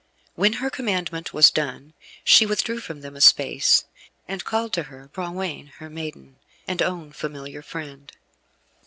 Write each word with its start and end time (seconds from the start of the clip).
When 0.33 0.53
her 0.53 0.71
commandment 0.71 1.31
was 1.31 1.51
done 1.51 1.93
she 2.23 2.43
withdrew 2.47 2.79
from 2.79 3.01
them 3.01 3.15
a 3.15 3.21
space, 3.21 3.85
and 4.27 4.43
called 4.43 4.73
to 4.73 4.83
her 4.89 5.11
Brangwaine, 5.13 5.73
her 5.77 5.91
maiden, 5.91 6.37
and 6.67 6.81
own 6.81 7.11
familiar 7.11 7.61
friend. 7.61 8.11